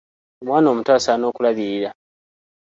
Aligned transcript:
Omwana 0.41 0.67
omuto 0.71 0.91
asaana 0.97 1.25
okulabirira. 1.31 1.89